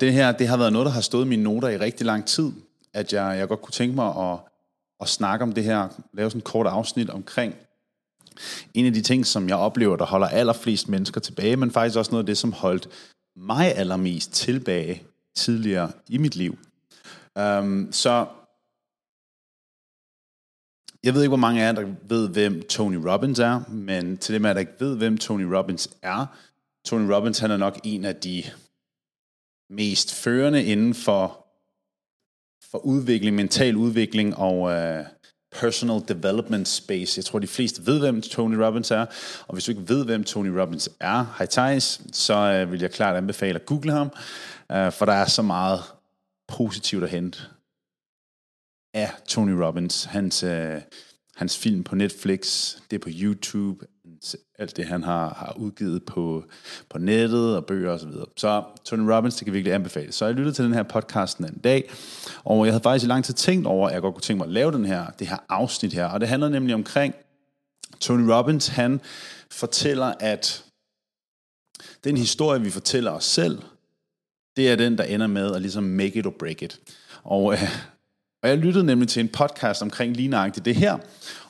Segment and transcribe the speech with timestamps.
[0.00, 2.24] det her, det har været noget, der har stået i mine noter i rigtig lang
[2.24, 2.52] tid,
[2.92, 4.38] at jeg, jeg godt kunne tænke mig at,
[5.00, 7.54] at snakke om det her, lave sådan et kort afsnit omkring
[8.74, 12.10] en af de ting, som jeg oplever, der holder allerflest mennesker tilbage, men faktisk også
[12.10, 12.88] noget af det, som holdt
[13.36, 15.02] mig allermest tilbage
[15.34, 16.58] tidligere i mit liv.
[17.40, 18.26] Um, så
[21.04, 24.34] jeg ved ikke, hvor mange af jer, der ved, hvem Tony Robbins er, men til
[24.34, 26.26] dem af jer, der ikke ved, hvem Tony Robbins er,
[26.84, 28.42] Tony Robbins han er nok en af de
[29.70, 31.46] mest førende inden for,
[32.70, 35.04] for udvikling, mental udvikling og øh,
[35.52, 37.18] personal development space.
[37.18, 39.06] Jeg tror, de fleste ved, hvem Tony Robbins er.
[39.46, 42.90] Og hvis du ikke ved, hvem Tony Robbins er, hej Thijs, så øh, vil jeg
[42.90, 44.10] klart anbefale at google ham,
[44.72, 45.80] øh, for der er så meget
[46.48, 47.38] positivt at hente
[48.94, 50.04] af Tony Robbins.
[50.04, 50.80] Hans, øh,
[51.36, 53.84] hans film på Netflix, det er på YouTube,
[54.58, 56.44] alt det, han har, har udgivet på,
[56.90, 58.00] på nettet og bøger osv.
[58.00, 58.26] Så, videre.
[58.36, 60.12] så Tony Robbins, det kan virkelig anbefale.
[60.12, 61.90] Så jeg lyttede til den her podcast en dag,
[62.44, 64.46] og jeg havde faktisk i lang tid tænkt over, at jeg godt kunne tænke mig
[64.46, 66.06] at lave den her, det her afsnit her.
[66.06, 67.14] Og det handler nemlig omkring,
[68.00, 69.00] Tony Robbins, han
[69.50, 70.64] fortæller, at
[72.04, 73.62] den historie, vi fortæller os selv,
[74.56, 76.80] det er den, der ender med at ligesom make it or break it.
[77.22, 77.62] Og, øh,
[78.42, 80.98] og jeg lyttede nemlig til en podcast omkring lige nøjagtigt det her,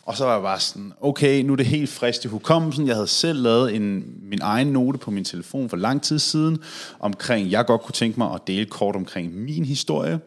[0.07, 2.87] og så var jeg bare sådan, okay, nu er det helt frisk i hukommelsen.
[2.87, 6.63] Jeg havde selv lavet en, min egen note på min telefon for lang tid siden,
[6.99, 10.21] omkring, jeg godt kunne tænke mig at dele kort omkring min historie,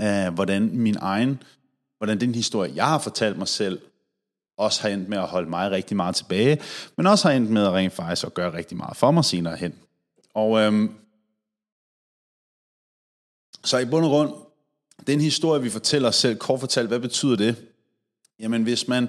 [0.00, 1.42] øh, hvordan min egen,
[1.98, 3.80] hvordan den historie, jeg har fortalt mig selv,
[4.56, 6.60] også har endt med at holde mig rigtig meget tilbage,
[6.96, 9.56] men også har endt med at rent faktisk at gøre rigtig meget for mig senere
[9.56, 9.74] hen.
[10.34, 10.94] Og øhm,
[13.64, 14.32] så i bund og grund,
[15.06, 17.67] den historie, vi fortæller os selv, kort fortalt, hvad betyder det?
[18.40, 19.04] Jamen hvis man,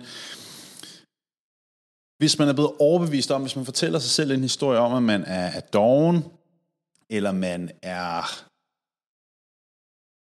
[2.17, 5.03] hvis man er blevet overbevist om, hvis man fortæller sig selv en historie om, at
[5.03, 6.25] man er, er doven,
[7.09, 8.43] eller man er,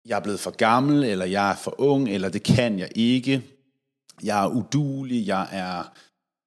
[0.08, 3.42] jeg er blevet for gammel, eller jeg er for ung, eller det kan jeg ikke,
[4.22, 5.92] jeg er udulig, jeg er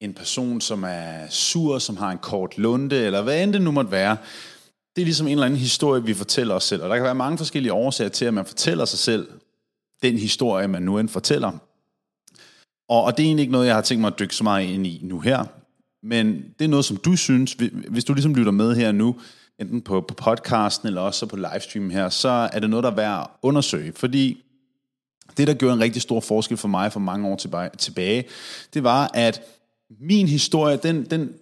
[0.02, 3.72] en person, som er sur, som har en kort lunde, eller hvad end det nu
[3.72, 4.18] måtte være.
[4.96, 6.84] Det er ligesom en eller anden historie, vi fortæller os selv.
[6.84, 9.32] Og der kan være mange forskellige årsager til, at man fortæller sig selv
[10.04, 11.60] den historie, man nu end fortæller.
[12.90, 14.70] Og, og det er egentlig ikke noget, jeg har tænkt mig at dykke så meget
[14.70, 15.46] ind i nu her.
[16.04, 17.58] Men det er noget, som du synes,
[17.90, 19.16] hvis du ligesom lytter med her nu,
[19.60, 22.96] enten på, på podcasten eller også på livestreamen her, så er det noget, der er
[22.96, 23.94] værd at undersøge.
[23.94, 24.44] Fordi
[25.38, 27.36] det, der gjorde en rigtig stor forskel for mig for mange år
[27.78, 28.26] tilbage,
[28.74, 29.42] det var, at
[30.00, 31.34] min historie, den, den,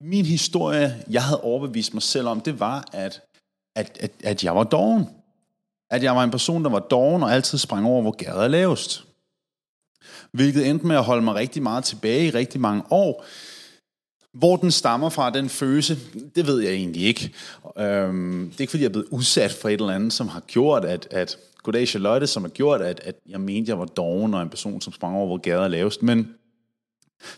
[0.00, 3.22] min historie, jeg havde overbevist mig selv om, det var, at,
[3.76, 5.06] at, at, at jeg var doven.
[5.90, 8.48] At jeg var en person, der var doven og altid sprang over, hvor gader er
[8.48, 9.04] lavest
[10.32, 13.24] hvilket endte med at holde mig rigtig meget tilbage i rigtig mange år.
[14.32, 15.98] Hvor den stammer fra, den følelse,
[16.34, 17.34] det ved jeg egentlig ikke.
[17.78, 20.40] Øhm, det er ikke, fordi jeg er blevet udsat for et eller andet, som har
[20.40, 24.34] gjort, at, at goddag Charlotte, som har gjort, at, at jeg mente, jeg var doven
[24.34, 26.02] og en person, som sprang over, hvor gader er lavest.
[26.02, 26.34] Men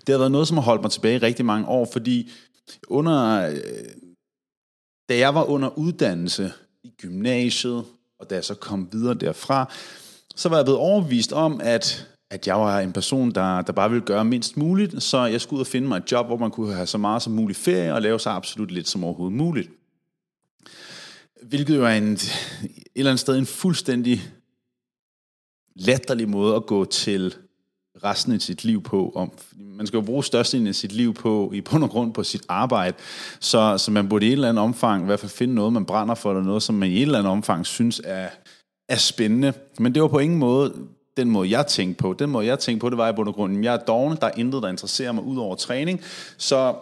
[0.06, 2.30] det har været noget, som har holdt mig tilbage i rigtig mange år, fordi
[2.88, 3.58] under, øh,
[5.08, 6.52] da jeg var under uddannelse
[6.84, 7.84] i gymnasiet,
[8.18, 9.72] og da jeg så kom videre derfra,
[10.36, 13.90] så var jeg blevet overbevist om, at at jeg var en person, der, der bare
[13.90, 16.50] ville gøre mindst muligt, så jeg skulle ud og finde mig et job, hvor man
[16.50, 19.70] kunne have så meget som muligt ferie og lave så absolut lidt som overhovedet muligt.
[21.42, 22.30] Hvilket jo er en, et
[22.94, 24.22] eller andet sted en fuldstændig
[25.76, 27.34] latterlig måde at gå til
[28.04, 29.12] resten af sit liv på.
[29.14, 32.22] Om, man skal jo bruge størstedelen af sit liv på, i bund og grund på
[32.22, 32.96] sit arbejde,
[33.40, 35.84] så, så man burde i et eller andet omfang i hvert fald finde noget, man
[35.84, 38.28] brænder for, eller noget, som man i et eller andet omfang synes er,
[38.88, 39.52] er spændende.
[39.78, 40.74] Men det var på ingen måde
[41.16, 42.12] den måde, jeg tænkte på.
[42.12, 44.26] Den måde, jeg tænkte på, det var i bund og grund, jeg er doven, der
[44.26, 46.00] er intet, der interesserer mig ud over træning.
[46.36, 46.76] Så,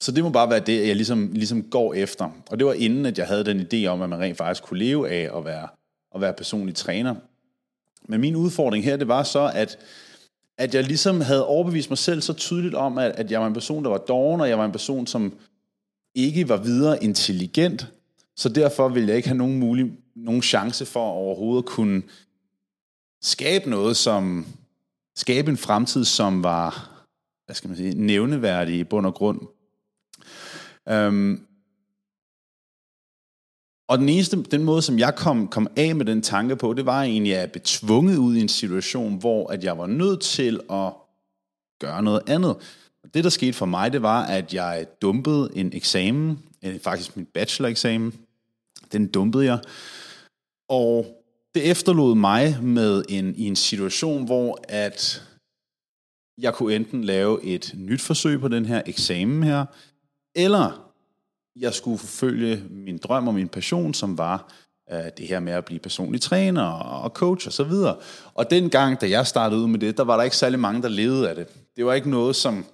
[0.00, 2.30] så det må bare være det, jeg ligesom, ligesom går efter.
[2.50, 4.78] Og det var inden, at jeg havde den idé om, at man rent faktisk kunne
[4.78, 5.68] leve af at være,
[6.14, 7.14] at være personlig træner.
[8.08, 9.78] Men min udfordring her, det var så, at,
[10.58, 13.54] at jeg ligesom havde overbevist mig selv så tydeligt om, at, at jeg var en
[13.54, 15.38] person, der var doven, og jeg var en person, som
[16.14, 17.86] ikke var videre intelligent.
[18.38, 22.02] Så derfor vil jeg ikke have nogen mulig nogen chance for overhovedet at kunne
[23.22, 24.46] skabe noget, som
[25.16, 26.90] skabe en fremtid, som var,
[27.46, 29.40] hvad skal man sige, nævneværdig i bund og grund.
[30.88, 31.46] Øhm,
[33.88, 36.86] og den eneste, den måde, som jeg kom, kom af med den tanke på, det
[36.86, 40.20] var egentlig, at jeg blev tvunget ud i en situation, hvor at jeg var nødt
[40.20, 40.92] til at
[41.78, 42.56] gøre noget andet.
[43.14, 46.38] Det, der skete for mig, det var, at jeg dumpede en eksamen,
[46.82, 48.27] faktisk min bachelor-eksamen.
[48.92, 49.58] Den dumpede jeg.
[50.68, 51.06] Og
[51.54, 55.22] det efterlod mig med en, i en situation, hvor at
[56.38, 59.64] jeg kunne enten lave et nyt forsøg på den her eksamen her,
[60.34, 60.92] eller
[61.56, 64.52] jeg skulle forfølge min drøm og min passion, som var
[64.92, 67.96] øh, det her med at blive personlig træner og coach og så videre.
[68.34, 70.88] Og dengang, da jeg startede ud med det, der var der ikke særlig mange, der
[70.88, 71.46] levede af det.
[71.76, 72.64] Det var ikke noget, som...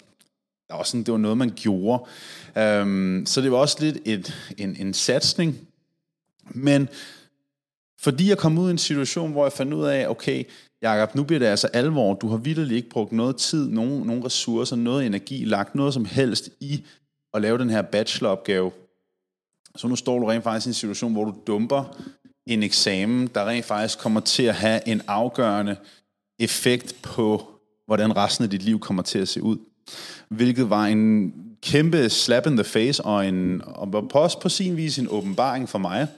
[0.68, 2.04] Der var sådan, det var noget, man gjorde.
[2.56, 5.68] Øhm, så det var også lidt et, en, en satsning.
[6.50, 6.88] Men
[8.00, 10.44] fordi jeg kom ud i en situation, hvor jeg fandt ud af, okay,
[10.82, 12.14] Jakob, nu bliver det altså alvor.
[12.14, 16.04] Du har vidderligt ikke brugt noget tid, nogen, nogen ressourcer, noget energi, lagt noget som
[16.04, 16.84] helst i
[17.34, 18.70] at lave den her bacheloropgave.
[19.76, 21.96] Så nu står du rent faktisk i en situation, hvor du dumper
[22.46, 25.76] en eksamen, der rent faktisk kommer til at have en afgørende
[26.38, 27.48] effekt på,
[27.86, 29.56] hvordan resten af dit liv kommer til at se ud.
[30.28, 34.76] Hvilket var en kæmpe slap in the face, og, en, og på, også på sin
[34.76, 36.08] vis en åbenbaring for mig.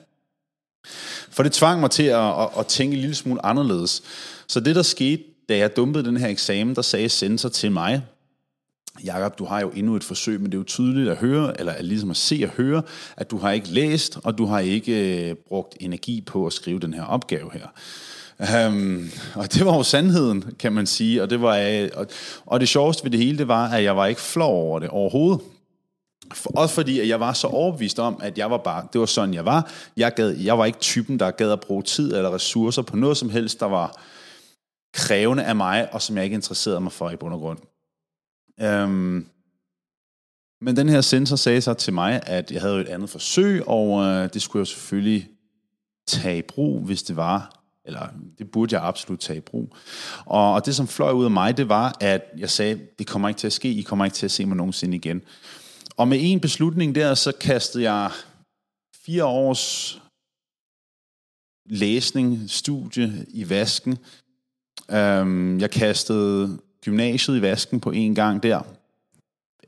[1.31, 4.03] For det tvang mig til at, at, at tænke en lille smule anderledes.
[4.47, 8.03] Så det, der skete, da jeg dumpede den her eksamen, der sagde sensor til mig,
[9.05, 11.83] Jakob, du har jo endnu et forsøg, men det er jo tydeligt at høre, eller
[11.83, 12.83] ligesom at se og høre,
[13.17, 16.79] at du har ikke læst, og du har ikke øh, brugt energi på at skrive
[16.79, 17.67] den her opgave her.
[18.69, 22.07] Um, og det var jo sandheden, kan man sige, og det var øh, og,
[22.47, 24.89] og det sjoveste ved det hele, det var, at jeg var ikke flov over det
[24.89, 25.41] overhovedet.
[26.35, 29.07] For, også fordi, at jeg var så overbevist om, at jeg var bare, det var
[29.07, 29.73] sådan, jeg var.
[29.97, 33.17] Jeg, gad, jeg var ikke typen, der gad at bruge tid eller ressourcer på noget
[33.17, 34.03] som helst, der var
[34.95, 37.59] krævende af mig, og som jeg ikke interesserede mig for i bund og grund.
[38.61, 39.27] Øhm,
[40.61, 44.05] men den her sensor sagde så til mig, at jeg havde et andet forsøg, og
[44.05, 45.29] øh, det skulle jeg selvfølgelig
[46.07, 48.09] tage i brug, hvis det var, eller
[48.39, 49.77] det burde jeg absolut tage i brug.
[50.25, 53.29] Og, og det, som fløj ud af mig, det var, at jeg sagde, det kommer
[53.29, 55.23] ikke til at ske, I kommer ikke til at se mig nogensinde igen.
[55.97, 58.11] Og med en beslutning der, så kastede jeg
[58.95, 59.99] fire års
[61.67, 63.99] læsning, studie i vasken.
[64.89, 68.63] Um, jeg kastede gymnasiet i vasken på en gang der.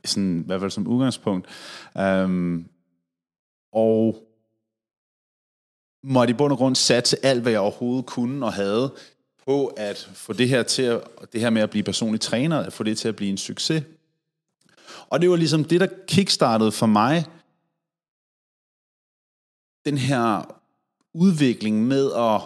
[0.05, 1.47] Sådan, i hvert fald som udgangspunkt.
[1.95, 2.69] Um,
[3.71, 4.23] og
[6.03, 8.93] måtte i bund og grund satse alt, hvad jeg overhovedet kunne og havde
[9.45, 11.01] på at få det her til at,
[11.33, 13.83] det her med at blive personlig træner, at få det til at blive en succes.
[15.09, 17.25] Og det var ligesom det, der kickstartede for mig,
[19.85, 20.55] den her
[21.13, 22.41] udvikling med at,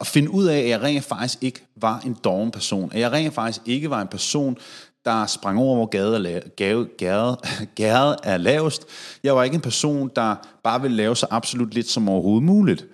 [0.00, 2.92] at finde ud af, at jeg rent faktisk ikke var en doven person.
[2.92, 4.58] At jeg rent faktisk ikke var en person,
[5.04, 7.36] der sprang over, hvor gade er, gade, gade,
[7.76, 8.86] gade er lavest.
[9.22, 12.86] Jeg var ikke en person, der bare ville lave så absolut lidt som overhovedet muligt.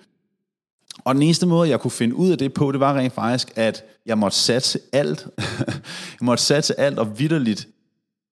[1.03, 3.51] Og den eneste måde, jeg kunne finde ud af det på, det var rent faktisk,
[3.55, 5.27] at jeg måtte satse alt.
[6.19, 7.67] jeg måtte satse alt og vidderligt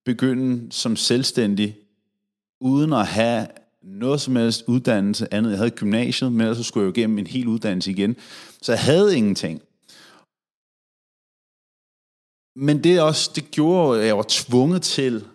[0.08, 1.78] begynde som selvstændig,
[2.62, 3.48] uden at have
[3.84, 5.50] noget som helst uddannelse andet.
[5.50, 8.16] Jeg havde gymnasiet, men så skulle jeg jo igennem en hel uddannelse igen.
[8.62, 9.62] Så jeg havde ingenting.
[12.56, 15.26] Men det også, det gjorde, at jeg var tvunget til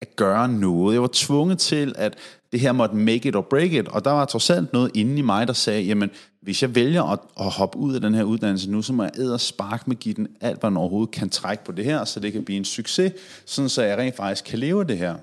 [0.00, 0.94] at gøre noget.
[0.94, 2.18] Jeg var tvunget til, at
[2.54, 3.88] det her måtte make it or break it.
[3.88, 6.10] Og der var trods alt noget inde i mig, der sagde, jamen,
[6.40, 9.12] hvis jeg vælger at, at hoppe ud af den her uddannelse nu, så må jeg
[9.18, 12.20] æde spark med give den alt, hvad den overhovedet kan trække på det her, så
[12.20, 13.12] det kan blive en succes,
[13.46, 15.16] sådan så jeg rent faktisk kan leve det her.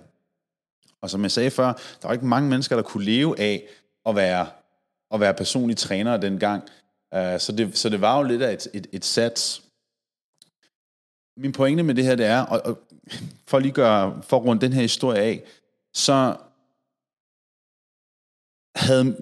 [1.02, 1.66] Og som jeg sagde før,
[2.02, 3.64] der var ikke mange mennesker, der kunne leve af
[4.06, 4.48] at være,
[5.14, 6.64] at være personlig træner dengang.
[7.14, 9.64] Øh, så, det, så det var jo lidt af et, et, et sats.
[11.38, 12.80] Min pointe med det her, det er, og, og
[13.48, 15.44] for lige gøre, for at runde den her historie af,
[15.94, 16.36] så
[18.76, 19.16] havde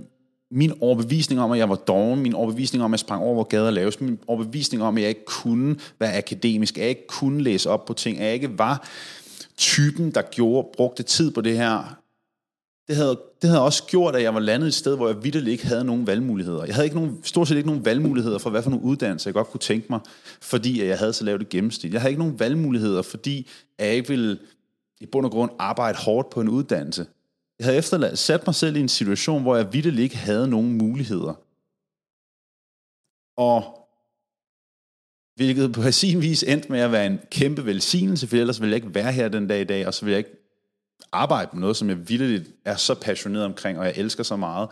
[0.52, 3.44] min overbevisning om, at jeg var doven, min overbevisning om, at jeg sprang over, hvor
[3.44, 7.44] gader laves, min overbevisning om, at jeg ikke kunne være akademisk, at jeg ikke kunne
[7.44, 8.88] læse op på ting, at jeg ikke var
[9.58, 12.00] typen, der gjorde, brugte tid på det her,
[12.90, 15.52] det havde, det havde også gjort, at jeg var landet et sted, hvor jeg vidderligt
[15.52, 16.66] ikke havde nogen valgmuligheder.
[16.66, 19.34] Jeg havde ikke nogen, stort set ikke nogen valgmuligheder for, hvad for nogle uddannelser jeg
[19.34, 20.00] godt kunne tænke mig,
[20.42, 21.94] fordi jeg havde så lavt et gennemsnit.
[21.94, 23.48] Jeg havde ikke nogen valgmuligheder, fordi
[23.80, 24.38] jeg ikke ville
[25.02, 27.06] i bund og grund arbejde hårdt på en uddannelse.
[27.60, 30.78] Jeg havde efterladt, sat mig selv i en situation, hvor jeg vidderligt ikke havde nogen
[30.78, 31.34] muligheder.
[33.38, 33.90] Og
[35.36, 38.84] hvilket på sin vis endte med at være en kæmpe velsignelse, for ellers ville jeg
[38.84, 40.40] ikke være her den dag i dag, og så ville jeg ikke
[41.12, 44.70] arbejde med noget, som jeg vidderligt er så passioneret omkring, og jeg elsker så meget.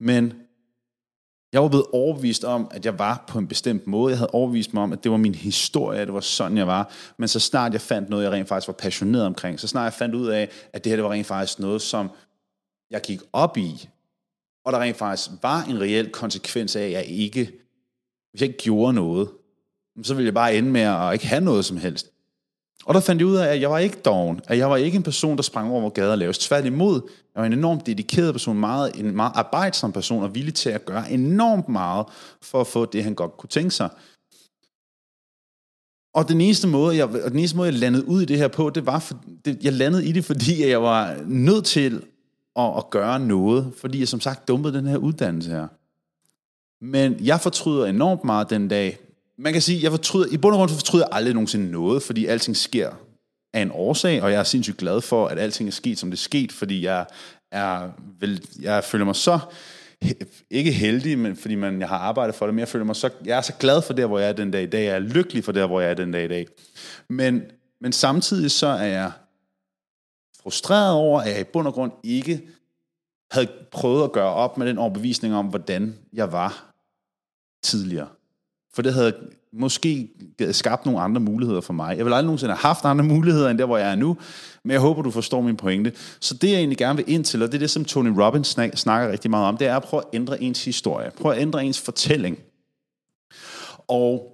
[0.00, 0.43] Men
[1.54, 4.10] jeg var blevet overbevist om, at jeg var på en bestemt måde.
[4.10, 6.66] Jeg havde overbevist mig om, at det var min historie, at det var sådan, jeg
[6.66, 6.92] var.
[7.16, 9.92] Men så snart jeg fandt noget, jeg rent faktisk var passioneret omkring, så snart jeg
[9.92, 12.10] fandt ud af, at det her det var rent faktisk noget, som
[12.90, 13.88] jeg gik op i,
[14.64, 17.44] og der rent faktisk var en reel konsekvens af, at jeg ikke,
[18.30, 19.28] hvis jeg ikke gjorde noget,
[20.02, 22.10] så ville jeg bare ende med at ikke have noget som helst.
[22.84, 24.96] Og der fandt jeg ud af, at jeg var ikke doven, at jeg var ikke
[24.96, 26.38] en person, der sprang over, hvor gader laves.
[26.38, 27.00] Tværtimod,
[27.34, 30.84] jeg var en enormt dedikeret person, meget, en meget arbejdsom person, og villig til at
[30.84, 32.06] gøre enormt meget
[32.42, 33.88] for at få det, han godt kunne tænke sig.
[36.14, 38.48] Og den eneste måde, jeg, og den eneste måde, jeg landede ud i det her
[38.48, 42.02] på, det var, for, det, jeg landede i det, fordi jeg var nødt til
[42.56, 45.66] at, at gøre noget, fordi jeg som sagt dumpede den her uddannelse her.
[46.84, 48.98] Men jeg fortryder enormt meget den dag.
[49.38, 52.26] Man kan sige, jeg fortryder, i bund og grund fortryder jeg aldrig nogensinde noget, fordi
[52.26, 52.90] alting sker
[53.52, 56.16] af en årsag, og jeg er sindssygt glad for, at alting er sket, som det
[56.16, 57.06] er sket, fordi jeg,
[57.52, 59.38] er, vel, jeg føler mig så
[60.50, 63.10] ikke heldig, men fordi man, jeg har arbejdet for det, men jeg føler mig så,
[63.24, 64.84] jeg er så glad for der, hvor jeg er den dag i dag.
[64.84, 66.46] Jeg er lykkelig for der, hvor jeg er den dag i dag.
[67.08, 67.42] Men,
[67.80, 69.12] men samtidig så er jeg
[70.42, 72.48] frustreret over, at jeg i bund og grund ikke
[73.30, 76.74] havde prøvet at gøre op med den overbevisning om, hvordan jeg var
[77.62, 78.08] tidligere.
[78.74, 79.14] For det havde
[79.52, 80.08] måske
[80.52, 81.96] skabt nogle andre muligheder for mig.
[81.96, 84.16] Jeg vil aldrig nogensinde have haft andre muligheder, end der, hvor jeg er nu,
[84.62, 85.92] men jeg håber, du forstår min pointe.
[86.20, 88.56] Så det, jeg egentlig gerne vil ind til, og det er det, som Tony Robbins
[88.74, 91.10] snakker rigtig meget om, det er at prøve at ændre ens historie.
[91.10, 92.38] Prøve at ændre ens fortælling.
[93.88, 94.30] Og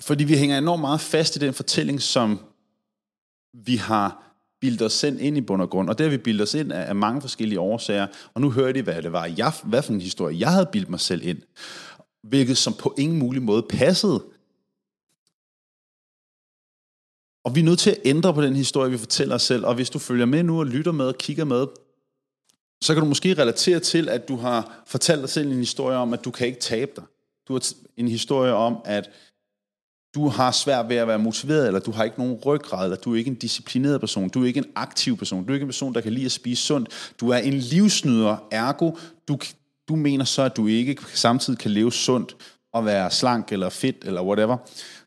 [0.00, 2.38] fordi vi hænger enormt meget fast i den fortælling, som
[3.66, 4.20] vi har
[4.60, 6.72] bildt os selv ind i bund og grund, og det har vi bildt os ind
[6.72, 9.92] af, af mange forskellige årsager, og nu hører de, hvad det var, jeg, hvad for
[9.92, 11.38] en historie jeg havde bildt mig selv ind
[12.28, 14.24] hvilket som på ingen mulig måde passede.
[17.44, 19.74] Og vi er nødt til at ændre på den historie, vi fortæller os selv, og
[19.74, 21.66] hvis du følger med nu og lytter med og kigger med,
[22.82, 26.12] så kan du måske relatere til, at du har fortalt dig selv en historie om,
[26.12, 27.04] at du kan ikke tabe dig.
[27.48, 29.10] Du har en historie om, at
[30.14, 33.14] du har svært ved at være motiveret, eller du har ikke nogen ryggrad, eller du
[33.14, 35.68] er ikke en disciplineret person, du er ikke en aktiv person, du er ikke en
[35.68, 38.92] person, der kan lide at spise sundt, du er en livsnyder, ergo,
[39.28, 39.38] du,
[39.88, 42.36] du mener så, at du ikke samtidig kan leve sundt
[42.72, 44.56] og være slank eller fedt eller whatever.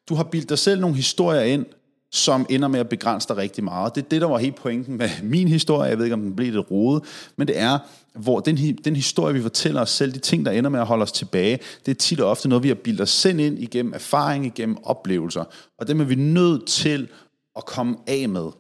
[0.10, 1.66] Du har bildt dig selv nogle historier ind,
[2.12, 3.96] som ender med at begrænse dig rigtig meget.
[3.96, 5.90] Det er det, der var helt pointen med min historie.
[5.90, 7.04] Jeg ved ikke, om den blev lidt rodet,
[7.36, 7.80] men det er,
[8.14, 11.04] hvor den, den historie, vi fortæller os selv, de ting, der ender med at holde
[11.04, 13.94] os tilbage, det er tit og ofte noget, vi har bildt os selv ind igennem
[13.94, 15.44] erfaring, igennem oplevelser.
[15.80, 17.10] Og dem er vi nødt til
[17.56, 18.52] at komme af med.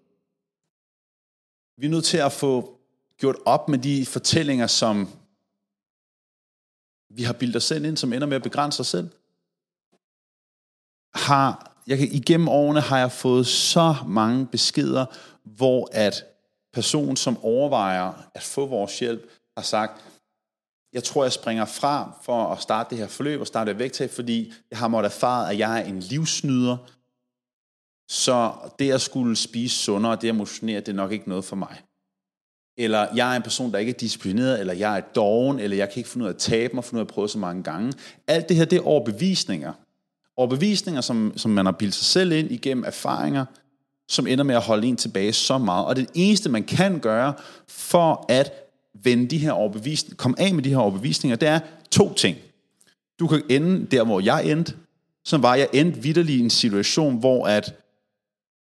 [1.77, 2.77] Vi er nødt til at få
[3.19, 5.07] gjort op med de fortællinger, som
[7.17, 9.09] vi har bildt os selv ind, som ender med at begrænse os selv.
[11.13, 15.05] Har, jeg kan, igennem årene har jeg fået så mange beskeder,
[15.43, 16.25] hvor at
[16.73, 20.05] personen, som overvejer at få vores hjælp, har sagt,
[20.93, 24.09] jeg tror, jeg springer fra for at starte det her forløb og starte et vægttab,
[24.09, 26.77] fordi jeg har måttet erfare, at jeg er en livsnyder,
[28.09, 31.55] så det at skulle spise sundere, det at motionere, det er nok ikke noget for
[31.55, 31.83] mig
[32.77, 35.89] eller jeg er en person, der ikke er disciplineret, eller jeg er doven, eller jeg
[35.89, 37.63] kan ikke finde ud af at tabe mig, finde ud af at prøve så mange
[37.63, 37.93] gange.
[38.27, 39.73] Alt det her, det er overbevisninger.
[40.37, 43.45] Overbevisninger, som, som man har bildt sig selv ind igennem erfaringer,
[44.09, 45.85] som ender med at holde en tilbage så meget.
[45.85, 47.33] Og det eneste, man kan gøre
[47.67, 48.53] for at
[49.03, 51.59] vende de her overbevisninger, komme af med de her overbevisninger, det er
[51.91, 52.37] to ting.
[53.19, 54.73] Du kan ende der, hvor jeg endte,
[55.25, 57.75] som var, jeg endte vidderlig i en situation, hvor at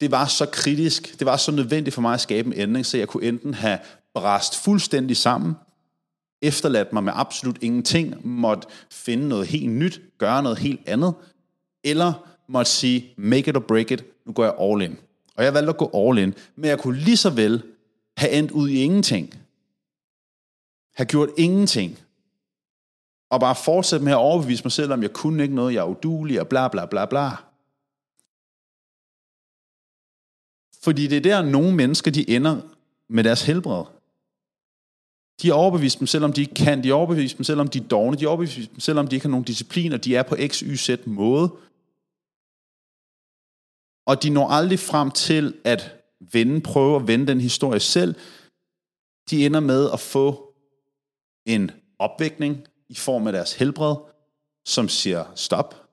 [0.00, 2.99] det var så kritisk, det var så nødvendigt for mig at skabe en ændring, så
[2.99, 3.79] jeg kunne enten have
[4.15, 5.55] brast fuldstændig sammen,
[6.43, 11.15] efterladt mig med absolut ingenting, måtte finde noget helt nyt, gøre noget helt andet,
[11.85, 14.99] eller måtte sige, make it or break it, nu går jeg all in.
[15.37, 17.62] Og jeg valgte at gå all in, men jeg kunne lige så vel
[18.17, 19.35] have endt ud i ingenting.
[20.95, 21.99] Have gjort ingenting.
[23.31, 25.88] Og bare fortsætte med at overbevise mig selv, om jeg kunne ikke noget, jeg er
[25.88, 27.31] udulig, og bla bla bla bla.
[30.87, 32.61] Fordi det er der, nogle mennesker de ender
[33.09, 33.85] med deres helbred.
[35.43, 36.83] De er overbevist dem, selvom de ikke kan.
[36.83, 38.16] De er overbevist dem, selvom de er dogne.
[38.16, 40.59] De er overbevist dem, selvom de ikke har nogen disciplin, og de er på x,
[40.59, 41.52] y, z måde.
[44.07, 45.97] Og de når aldrig frem til at
[46.33, 48.14] vende, prøve at vende den historie selv.
[49.31, 50.55] De ender med at få
[51.47, 53.97] en opvækning i form af deres helbred,
[54.64, 55.88] som siger stop.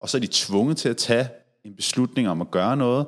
[0.00, 1.28] Og så er de tvunget til at tage
[1.64, 3.06] en beslutning om at gøre noget,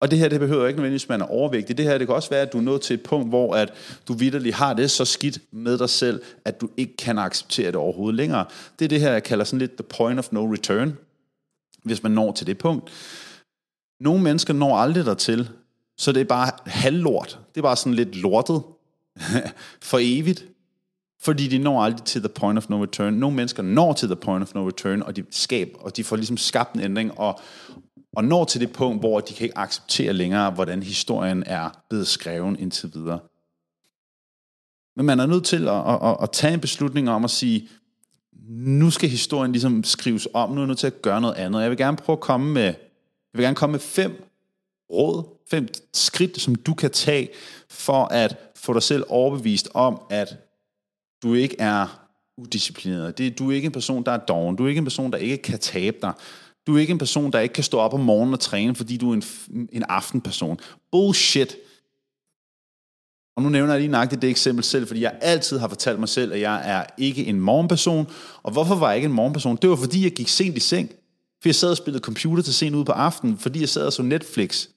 [0.00, 1.78] og det her, det behøver ikke nødvendigvis, at man er overvægtig.
[1.78, 3.72] Det her, det kan også være, at du er nået til et punkt, hvor at
[4.08, 7.76] du vidderligt har det så skidt med dig selv, at du ikke kan acceptere det
[7.76, 8.44] overhovedet længere.
[8.78, 10.98] Det er det her, jeg kalder sådan lidt the point of no return,
[11.82, 12.90] hvis man når til det punkt.
[14.00, 15.48] Nogle mennesker når aldrig dertil,
[15.98, 17.38] så det er bare halvlort.
[17.54, 18.62] Det er bare sådan lidt lortet
[19.90, 20.46] for evigt.
[21.20, 23.14] Fordi de når aldrig til the point of no return.
[23.14, 26.16] Nogle mennesker når til the point of no return, og de skaber, og de får
[26.16, 27.40] ligesom skabt en ændring, og,
[28.16, 32.06] og når til det punkt, hvor de kan ikke acceptere længere, hvordan historien er blevet
[32.06, 33.18] skrevet indtil videre.
[34.96, 37.68] Men man er nødt til at, at, at, at tage en beslutning om at sige,
[38.48, 41.60] nu skal historien ligesom skrives om, nu er jeg nødt til at gøre noget andet.
[41.60, 42.74] Jeg vil gerne prøve at komme med, jeg
[43.34, 44.24] vil gerne komme med fem
[44.90, 47.28] råd, fem skridt, som du kan tage
[47.70, 50.36] for at få dig selv overbevist om, at
[51.22, 52.06] du ikke er
[52.36, 53.18] udisciplineret.
[53.18, 54.56] Det, du er ikke en person, der er doven.
[54.56, 56.12] Du er ikke en person, der ikke kan tabe dig.
[56.66, 58.96] Du er ikke en person, der ikke kan stå op om morgenen og træne, fordi
[58.96, 59.22] du er en,
[59.72, 60.60] en aftenperson.
[60.92, 61.56] Bullshit.
[63.36, 66.08] Og nu nævner jeg lige nøjagtigt det eksempel selv, fordi jeg altid har fortalt mig
[66.08, 68.06] selv, at jeg er ikke en morgenperson.
[68.42, 69.58] Og hvorfor var jeg ikke en morgenperson?
[69.62, 70.88] Det var fordi, jeg gik sent i seng.
[71.40, 73.92] Fordi jeg sad og spillede computer til sent ude på aftenen, fordi jeg sad og
[73.92, 74.68] så Netflix,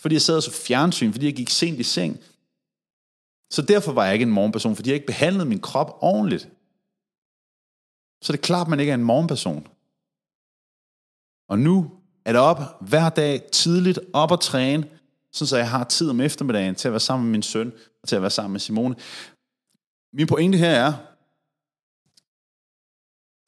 [0.00, 2.20] fordi jeg sad og så fjernsyn, fordi jeg gik sent i seng.
[3.50, 6.48] Så derfor var jeg ikke en morgenperson, fordi jeg ikke behandlede min krop ordentligt.
[8.22, 9.66] Så det er klart, at man ikke er en morgenperson.
[11.52, 11.90] Og nu
[12.24, 14.88] er det op hver dag tidligt, op og træne,
[15.32, 18.16] så jeg har tid om eftermiddagen til at være sammen med min søn, og til
[18.16, 18.94] at være sammen med Simone.
[20.12, 20.92] Min pointe her er,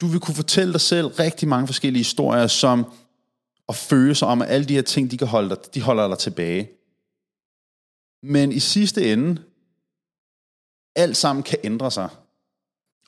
[0.01, 2.91] du vil kunne fortælle dig selv rigtig mange forskellige historier, som
[3.67, 6.17] og følelser om, at alle de her ting, de, kan holde dig, de holder dig
[6.17, 6.69] tilbage.
[8.23, 9.43] Men i sidste ende,
[10.95, 12.09] alt sammen kan ændre sig.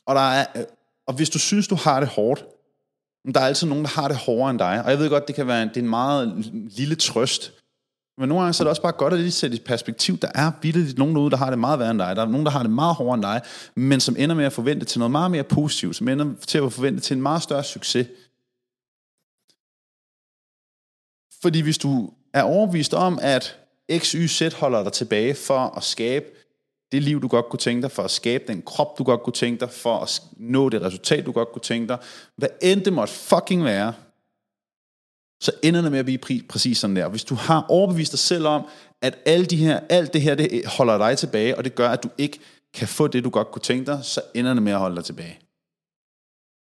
[0.06, 0.66] Og, der er,
[1.08, 2.46] og hvis du synes, du har det hårdt,
[3.34, 4.84] der er altid nogen, der har det hårdere end dig.
[4.86, 7.54] Og jeg ved godt, det kan være det er en meget lille trøst.
[8.18, 10.18] Men nogle gange så er det også bare godt at lige sætte i perspektiv.
[10.18, 12.16] Der er vildt nogen derude, der har det meget værre end dig.
[12.16, 13.42] Der er nogen, der har det meget hårdere end dig,
[13.76, 15.96] men som ender med at forvente til noget meget mere positivt.
[15.96, 18.08] Som ender til at forvente til en meget større succes.
[21.42, 23.58] Fordi hvis du er overbevist om, at
[23.98, 26.26] X, Y, Z holder dig tilbage for at skabe
[26.92, 29.34] det liv, du godt kunne tænke dig, for at skabe den krop, du godt kunne
[29.34, 31.98] tænke dig, for at nå det resultat, du godt kunne tænke dig,
[32.36, 33.94] hvad end det måtte fucking være,
[35.42, 37.10] så ender det med at blive præcis sådan der.
[37.10, 38.68] Hvis du har overbevist dig selv om,
[39.02, 42.04] at alle de her, alt det her det holder dig tilbage, og det gør, at
[42.04, 42.40] du ikke
[42.74, 45.06] kan få det, du godt kunne tænke dig, så ender det med at holde dig
[45.06, 45.40] tilbage.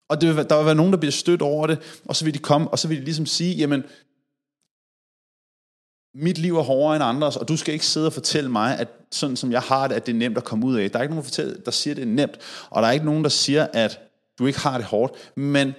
[0.09, 2.33] Og det vil, der vil være nogen, der bliver stødt over det, og så vil
[2.33, 3.83] de komme, og så vil de ligesom sige, jamen,
[6.15, 8.87] mit liv er hårdere end andres, og du skal ikke sidde og fortælle mig, at
[9.11, 10.91] sådan som jeg har det, at det er nemt at komme ud af.
[10.91, 12.37] Der er ikke nogen, der, der siger, at det er nemt,
[12.69, 13.99] og der er ikke nogen, der siger, at
[14.39, 15.73] du ikke har det hårdt, men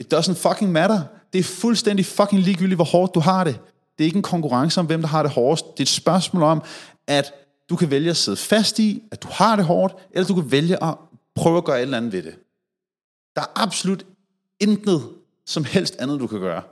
[0.00, 1.00] it doesn't fucking matter.
[1.32, 3.60] Det er fuldstændig fucking ligegyldigt, hvor hårdt du har det.
[3.98, 5.64] Det er ikke en konkurrence om, hvem der har det hårdest.
[5.64, 6.62] Det er et spørgsmål om,
[7.06, 7.32] at
[7.70, 10.50] du kan vælge at sidde fast i, at du har det hårdt, eller du kan
[10.50, 10.94] vælge at
[11.34, 12.34] prøve at gøre et eller andet ved det.
[13.36, 14.06] Der er absolut
[14.60, 15.02] intet
[15.46, 16.62] som helst andet, du kan gøre.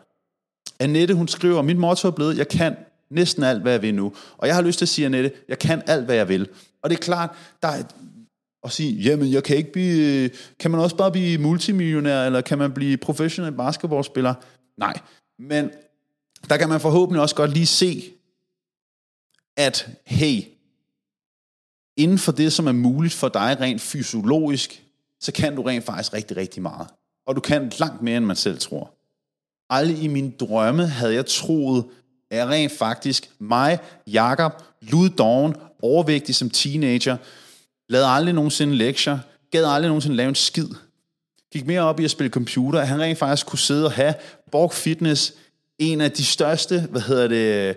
[0.80, 2.76] Annette, hun skriver, mit motto er blevet, jeg kan
[3.10, 4.12] næsten alt, hvad jeg vil nu.
[4.36, 6.48] Og jeg har lyst til at sige, Annette, jeg kan alt, hvad jeg vil.
[6.82, 7.30] Og det er klart,
[7.62, 7.82] der er,
[8.64, 12.58] at sige, jamen jeg kan ikke blive, kan man også bare blive multimillionær, eller kan
[12.58, 14.34] man blive professionel basketballspiller?
[14.76, 15.00] Nej,
[15.38, 15.70] men
[16.48, 18.04] der kan man forhåbentlig også godt lige se,
[19.56, 20.42] at hey,
[21.96, 24.82] inden for det, som er muligt for dig rent fysiologisk,
[25.20, 26.88] så kan du rent faktisk rigtig, rigtig meget.
[27.26, 28.95] Og du kan langt mere, end man selv tror.
[29.70, 31.84] Aldrig i min drømme havde jeg troet,
[32.30, 37.16] at jeg rent faktisk, mig, Jakob, Luddorn, overvægtig som teenager,
[37.88, 39.18] lavede aldrig nogensinde lektier,
[39.50, 40.68] gad aldrig nogensinde lave en skid.
[41.52, 44.14] Gik mere op i at spille computer, at han rent faktisk kunne sidde og have
[44.52, 45.34] Borg Fitness,
[45.78, 47.76] en af de største, hvad hedder det,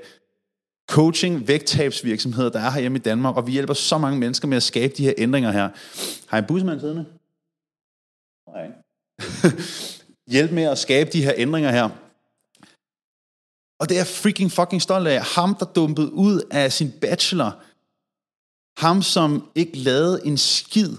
[0.90, 4.58] coaching, vægttabsvirksomheder, der er her hjemme i Danmark, og vi hjælper så mange mennesker med
[4.58, 5.70] at skabe de her ændringer her.
[6.28, 7.06] Har en busmand siddende?
[8.48, 8.68] Nej.
[10.30, 11.90] Hjælp med at skabe de her ændringer her.
[13.80, 15.22] Og det er freaking fucking stolt af.
[15.22, 17.52] Ham, der dumpede ud af sin bachelor,
[18.78, 20.98] ham, som ikke lavede en skid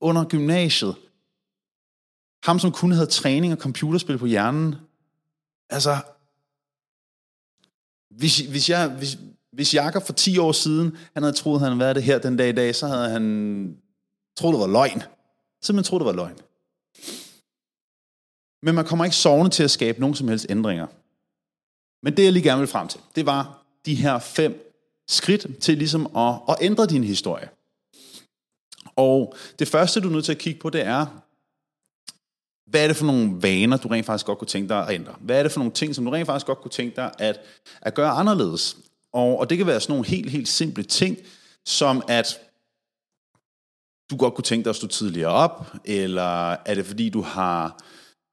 [0.00, 0.94] under gymnasiet.
[2.44, 4.74] Ham, som kun havde træning og computerspil på hjernen.
[5.70, 5.96] Altså,
[8.10, 9.18] hvis, hvis, jeg, hvis,
[9.52, 12.36] hvis Jakob for 10 år siden, han havde troet, han havde været det her den
[12.36, 13.76] dag i dag, så havde han
[14.36, 15.02] troet, det var løgn.
[15.62, 16.38] Simpelthen troet, det var løgn.
[18.62, 20.86] Men man kommer ikke sovende til at skabe nogen som helst ændringer.
[22.02, 24.72] Men det, jeg lige gerne vil frem til, det var de her fem
[25.08, 27.48] skridt til ligesom at, at ændre din historie.
[28.96, 31.06] Og det første, du er nødt til at kigge på, det er,
[32.70, 35.14] hvad er det for nogle vaner, du rent faktisk godt kunne tænke dig at ændre?
[35.20, 37.40] Hvad er det for nogle ting, som du rent faktisk godt kunne tænke dig at,
[37.80, 38.76] at gøre anderledes?
[39.12, 41.16] Og, og det kan være sådan nogle helt, helt simple ting,
[41.66, 42.40] som at
[44.10, 47.82] du godt kunne tænke dig at stå tidligere op, eller er det fordi, du har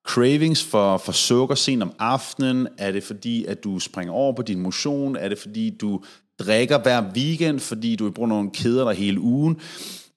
[0.09, 2.67] cravings for, for sukker sent om aftenen?
[2.77, 5.15] Er det fordi, at du springer over på din motion?
[5.15, 6.03] Er det fordi, du
[6.39, 9.61] drikker hver weekend, fordi du bruger nogle keder dig hele ugen.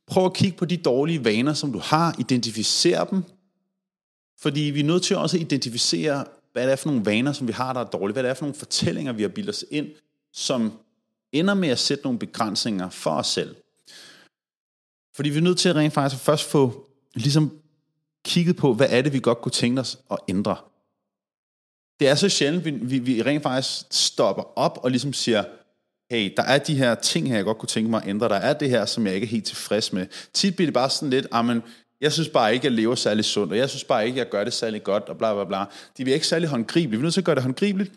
[0.07, 2.15] Prøv at kigge på de dårlige vaner, som du har.
[2.19, 3.23] Identificer dem.
[4.41, 7.49] Fordi vi er nødt til også at identificere, hvad det er for nogle vaner, som
[7.49, 8.13] vi har, der er dårlige.
[8.13, 9.87] Hvad det er for nogle fortællinger, vi har bildet os ind,
[10.33, 10.73] som
[11.33, 13.57] ender med at sætte nogle begrænsninger for os selv.
[15.15, 17.62] Fordi vi er nødt til at rent faktisk først få ligesom
[18.25, 20.57] kigget på, hvad er det, vi godt kunne tænke os at ændre.
[22.01, 25.45] Det er så sjældent, vi, vi, vi rent faktisk stopper op og ligesom siger,
[26.11, 28.29] hey, der er de her ting her, jeg godt kunne tænke mig at ændre.
[28.29, 30.07] Der er det her, som jeg ikke er helt tilfreds med.
[30.33, 31.63] Tit bliver det bare sådan lidt, men
[32.01, 34.45] jeg synes bare ikke, jeg lever særlig sundt, og jeg synes bare ikke, jeg gør
[34.45, 35.65] det særlig godt, og bla bla bla.
[35.97, 36.91] De bliver ikke særlig håndgribelige.
[36.91, 37.93] Vi er nødt til at gøre det håndgribeligt.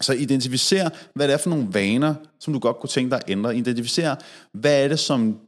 [0.00, 3.30] Så identificer, hvad det er for nogle vaner, som du godt kunne tænke dig at
[3.30, 3.56] ændre.
[3.56, 4.16] Identificer,
[4.52, 5.40] hvad er det, som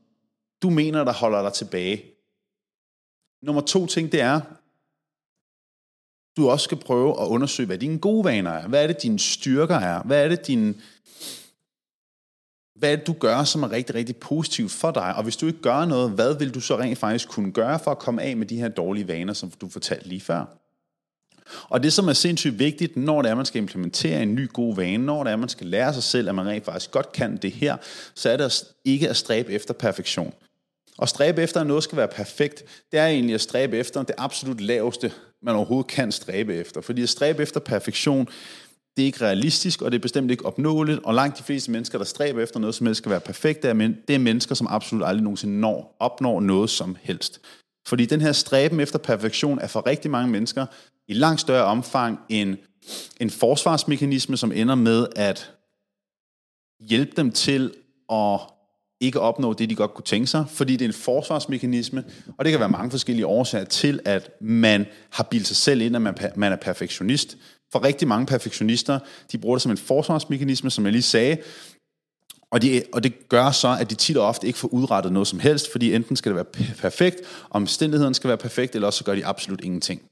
[0.63, 2.03] du mener, der holder dig tilbage.
[3.43, 4.41] Nummer to ting, det er,
[6.37, 8.69] du også skal prøve at undersøge, hvad dine gode vaner er.
[8.69, 10.03] Hvad er det, dine styrker er?
[10.03, 10.81] Hvad er det, din,
[12.75, 15.15] hvad er det, du gør, som er rigtig, rigtig positivt for dig?
[15.15, 17.91] Og hvis du ikke gør noget, hvad vil du så rent faktisk kunne gøre for
[17.91, 20.45] at komme af med de her dårlige vaner, som du fortalte lige før?
[21.69, 24.77] Og det, som er sindssygt vigtigt, når det er, man skal implementere en ny god
[24.77, 27.37] vane, når det er, man skal lære sig selv, at man rent faktisk godt kan
[27.37, 27.77] det her,
[28.15, 30.35] så er det ikke at stræbe efter perfektion.
[31.03, 34.15] At stræbe efter, at noget skal være perfekt, det er egentlig at stræbe efter det
[34.19, 35.13] absolut laveste,
[35.43, 36.81] man overhovedet kan stræbe efter.
[36.81, 38.29] Fordi at stræbe efter perfektion,
[38.97, 41.99] det er ikke realistisk, og det er bestemt ikke opnåeligt, og langt de fleste mennesker,
[41.99, 43.71] der stræber efter noget som helst skal være perfekt, det
[44.15, 47.41] er mennesker, som absolut aldrig nogensinde når, opnår noget som helst.
[47.87, 50.67] Fordi den her stræben efter perfektion er for rigtig mange mennesker
[51.09, 52.57] i langt større omfang en,
[53.21, 55.53] en forsvarsmekanisme, som ender med at
[56.81, 57.75] hjælpe dem til
[58.13, 58.41] at
[59.03, 62.05] ikke opnå det, de godt kunne tænke sig, fordi det er en forsvarsmekanisme,
[62.39, 65.97] og det kan være mange forskellige årsager til, at man har bildt sig selv ind,
[65.97, 67.37] at man, man er perfektionist.
[67.73, 68.99] For rigtig mange perfektionister,
[69.33, 71.37] de bruger det som en forsvarsmekanisme, som jeg lige sagde,
[72.51, 75.29] og, de, og det gør så, at de tit og ofte ikke får udrettet noget
[75.29, 79.05] som helst, fordi enten skal det være perfekt, omstændigheden skal være perfekt, eller også så
[79.05, 80.03] gør de absolut ingenting.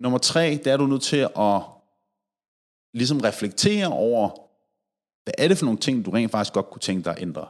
[0.00, 1.60] Nummer tre, det er du nødt til at
[2.94, 4.47] ligesom reflektere over,
[5.28, 7.46] hvad er det for nogle ting, du rent faktisk godt kunne tænke dig at ændre?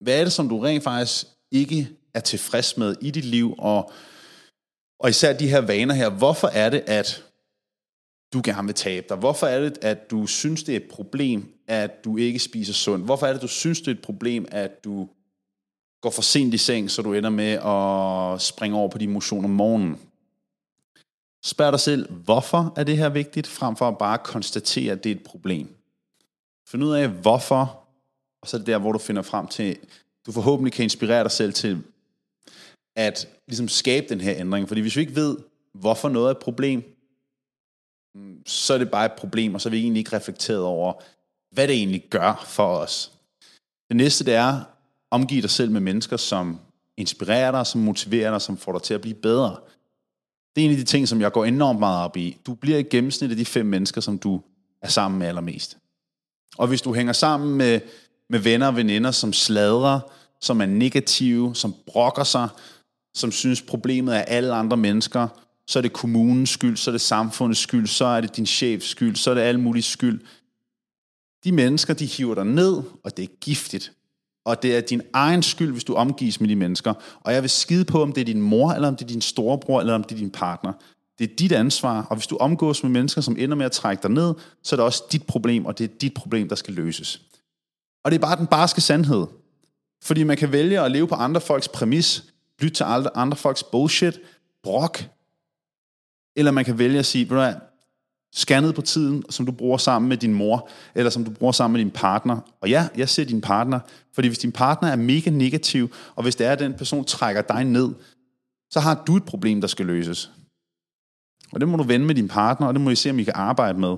[0.00, 3.92] Hvad er det, som du rent faktisk ikke er tilfreds med i dit liv, og,
[5.00, 7.24] og især de her vaner her, hvorfor er det, at
[8.32, 9.16] du gerne vil tabe dig?
[9.16, 13.04] Hvorfor er det, at du synes, det er et problem, at du ikke spiser sundt?
[13.04, 15.08] Hvorfor er det, du synes, det er et problem, at du
[16.02, 19.44] går for sent i seng, så du ender med at springe over på din motion
[19.44, 20.00] om morgenen?
[21.44, 25.12] Spørg dig selv, hvorfor er det her vigtigt, frem for at bare konstatere, at det
[25.12, 25.79] er et problem.
[26.70, 27.88] Find ud af, hvorfor,
[28.42, 29.76] og så er det der, hvor du finder frem til,
[30.26, 31.82] du forhåbentlig kan inspirere dig selv til
[32.96, 34.68] at ligesom skabe den her ændring.
[34.68, 35.36] Fordi hvis vi ikke ved,
[35.74, 36.82] hvorfor noget er et problem,
[38.14, 40.92] mm, så er det bare et problem, og så er vi egentlig ikke reflekteret over,
[41.54, 43.12] hvad det egentlig gør for os.
[43.88, 44.60] Det næste, det er,
[45.10, 46.60] omgive dig selv med mennesker, som
[46.96, 49.60] inspirerer dig, som motiverer dig, som får dig til at blive bedre.
[50.56, 52.38] Det er en af de ting, som jeg går enormt meget op i.
[52.46, 54.42] Du bliver i gennemsnit af de fem mennesker, som du
[54.82, 55.79] er sammen med allermest.
[56.58, 57.80] Og hvis du hænger sammen med,
[58.30, 60.00] med venner og veninder, som sladrer,
[60.40, 62.48] som er negative, som brokker sig,
[63.14, 65.28] som synes problemet er alle andre mennesker,
[65.66, 68.86] så er det kommunens skyld, så er det samfundets skyld, så er det din chefs
[68.86, 70.20] skyld, så er det alle mulige skyld.
[71.44, 73.92] De mennesker, de hiver dig ned, og det er giftigt.
[74.44, 76.94] Og det er din egen skyld, hvis du omgives med de mennesker.
[77.20, 79.20] Og jeg vil skide på, om det er din mor, eller om det er din
[79.20, 80.72] storebror, eller om det er din partner.
[81.20, 84.02] Det er dit ansvar, og hvis du omgås med mennesker, som ender med at trække
[84.02, 86.74] dig ned, så er det også dit problem, og det er dit problem, der skal
[86.74, 87.22] løses.
[88.04, 89.26] Og det er bare den barske sandhed.
[90.02, 92.24] Fordi man kan vælge at leve på andre folks præmis,
[92.60, 94.20] lytte til andre folks bullshit,
[94.62, 95.04] brok,
[96.36, 97.54] eller man kan vælge at sige, ved
[98.62, 101.72] du på tiden, som du bruger sammen med din mor, eller som du bruger sammen
[101.72, 102.40] med din partner.
[102.60, 103.80] Og ja, jeg ser din partner,
[104.12, 107.42] fordi hvis din partner er mega negativ, og hvis det er, at den person trækker
[107.42, 107.90] dig ned,
[108.70, 110.30] så har du et problem, der skal løses.
[111.52, 113.24] Og det må du vende med din partner, og det må I se, om I
[113.24, 113.96] kan arbejde med.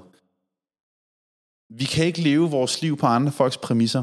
[1.70, 4.02] Vi kan ikke leve vores liv på andre folks præmisser.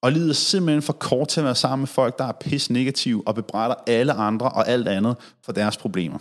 [0.00, 2.70] Og livet er simpelthen for kort til at være sammen med folk, der er pis
[2.70, 6.18] negative og bebrejder alle andre og alt andet for deres problemer.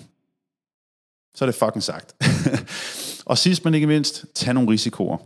[1.36, 2.16] Så er det fucking sagt.
[3.26, 5.18] og sidst men ikke mindst, tag nogle risikoer.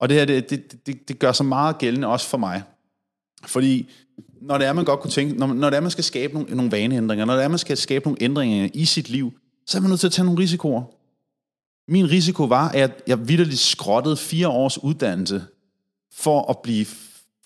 [0.00, 2.62] Og det her, det, det, det, det gør så meget gældende også for mig.
[3.46, 3.90] Fordi
[4.40, 6.56] når det er, man godt kunne tænke, når, når det er, man skal skabe nogle,
[6.56, 9.32] nogle vaneændringer, når det er, man skal skabe nogle ændringer i sit liv,
[9.68, 10.82] så er man nødt til at tage nogle risikoer.
[11.90, 15.44] Min risiko var, at jeg vidderligt skrottede fire års uddannelse
[16.12, 16.86] for at blive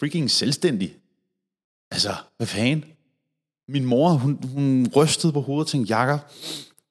[0.01, 0.97] freaking selvstændig.
[1.91, 2.85] Altså, hvad fanden?
[3.69, 6.21] Min mor, hun, hun rystede på hovedet og tænkte, Jakob,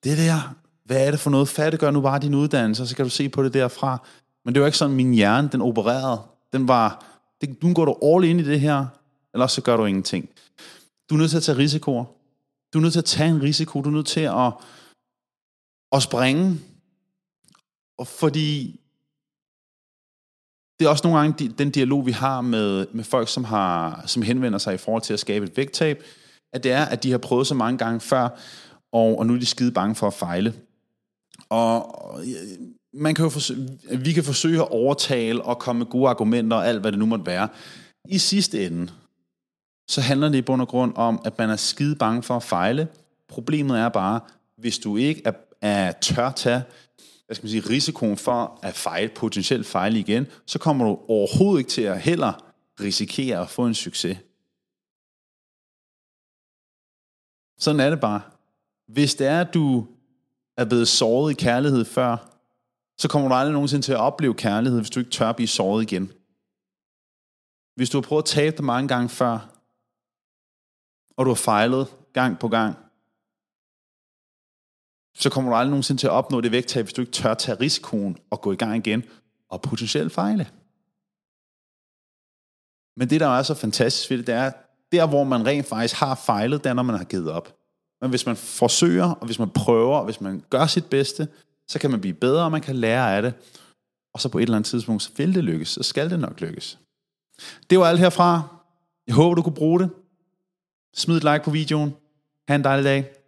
[0.03, 1.47] det der, hvad er det for noget?
[1.47, 4.07] Færdiggør nu bare din uddannelse, så kan du se på det derfra.
[4.45, 6.21] Men det var ikke sådan, min hjerne, den opererede.
[6.53, 7.05] Den var,
[7.41, 8.85] det, nu går du all ind i det her,
[9.33, 10.29] eller så gør du ingenting.
[11.09, 12.05] Du er nødt til at tage risikoer.
[12.73, 13.81] Du er nødt til at tage en risiko.
[13.81, 14.51] Du er nødt til at,
[15.91, 16.59] at springe.
[17.97, 18.79] Og fordi
[20.79, 24.21] det er også nogle gange den dialog, vi har med, med folk, som, har, som
[24.21, 26.03] henvender sig i forhold til at skabe et vægttab,
[26.53, 28.29] at det er, at de har prøvet så mange gange før,
[28.91, 30.53] og, og nu er de skide bange for at fejle.
[31.49, 31.97] Og
[32.93, 36.67] man kan jo forsøge, vi kan forsøge at overtale og komme med gode argumenter og
[36.67, 37.47] alt, hvad det nu måtte være.
[38.09, 38.91] I sidste ende,
[39.87, 42.43] så handler det i bund og grund om, at man er skide bange for at
[42.43, 42.87] fejle.
[43.29, 44.19] Problemet er bare,
[44.57, 46.63] hvis du ikke er, er tør tage
[47.31, 51.59] hvad skal man sige, risikoen for at fejle, potentielt fejle igen, så kommer du overhovedet
[51.59, 54.17] ikke til at heller risikere at få en succes.
[57.59, 58.21] Sådan er det bare.
[58.87, 59.87] Hvis det er, at du
[60.57, 62.37] er blevet såret i kærlighed før,
[62.97, 65.83] så kommer du aldrig nogensinde til at opleve kærlighed, hvis du ikke tør blive såret
[65.83, 66.11] igen.
[67.75, 69.33] Hvis du har prøvet at tabe dig mange gange før,
[71.17, 72.77] og du har fejlet gang på gang,
[75.15, 77.59] så kommer du aldrig nogensinde til at opnå det vægttab, hvis du ikke tør tage
[77.59, 79.03] risikoen og gå i gang igen
[79.49, 80.47] og potentielt fejle.
[82.97, 84.51] Men det, der er så fantastisk ved det, det er,
[84.91, 87.55] der hvor man rent faktisk har fejlet, det er, når man har givet op.
[88.01, 91.27] Men hvis man forsøger, og hvis man prøver, og hvis man gør sit bedste,
[91.67, 93.33] så kan man blive bedre, og man kan lære af det.
[94.13, 96.41] Og så på et eller andet tidspunkt, så vil det lykkes, så skal det nok
[96.41, 96.79] lykkes.
[97.69, 98.43] Det var alt herfra.
[99.07, 99.89] Jeg håber, du kunne bruge det.
[100.93, 101.95] Smid et like på videoen.
[102.47, 103.20] Ha' en dejlig dag.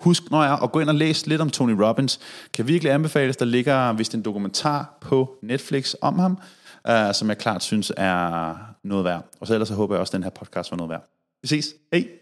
[0.00, 2.20] Husk, når jeg at gå ind og læse lidt om Tony Robbins,
[2.54, 6.38] kan virkelig anbefales, der ligger vist en dokumentar på Netflix om ham,
[6.88, 9.24] øh, som jeg klart synes er noget værd.
[9.40, 11.10] Og så ellers så håber jeg også, at den her podcast var noget værd.
[11.42, 11.74] Vi ses.
[11.92, 12.19] Hej!